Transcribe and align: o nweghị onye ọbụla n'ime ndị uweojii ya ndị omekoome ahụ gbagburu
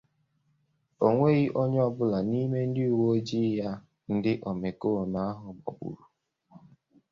o 1.05 1.07
nweghị 1.13 1.45
onye 1.61 1.79
ọbụla 1.89 2.19
n'ime 2.29 2.59
ndị 2.69 2.83
uweojii 2.95 3.51
ya 3.59 3.69
ndị 4.13 4.31
omekoome 4.49 5.19
ahụ 5.29 5.49
gbagburu 5.63 6.03